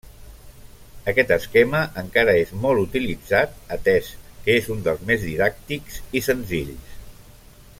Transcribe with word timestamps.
Aquest 1.11 1.33
esquema 1.35 1.81
encara 2.03 2.33
és 2.45 2.53
molt 2.63 2.81
utilitzat 2.85 3.53
atès 3.77 4.09
que 4.47 4.55
és 4.63 4.71
un 4.77 4.81
dels 4.89 5.05
més 5.11 5.27
didàctics 5.27 6.01
i 6.21 6.25
senzills. 6.31 6.97